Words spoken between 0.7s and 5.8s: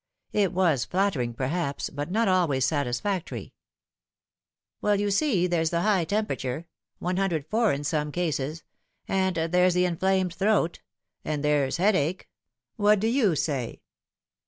flattering, perhaps, but not always satis factory." Well, you see, there's